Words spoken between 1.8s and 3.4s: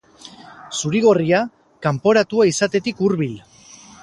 kanporatua izatetik hurbil.